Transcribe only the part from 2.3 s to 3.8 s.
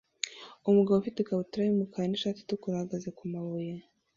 itukura ahagaze kumabuye